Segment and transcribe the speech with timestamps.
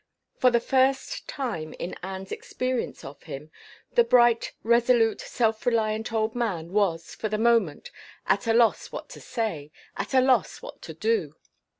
[0.35, 3.51] For the first time in Anne's experience of him,
[3.93, 7.91] the bright, resolute, self reliant old man was, for the moment,
[8.25, 11.35] at a loss what to say, at a loss what to do.